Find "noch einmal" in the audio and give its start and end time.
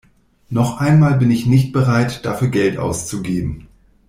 0.49-1.13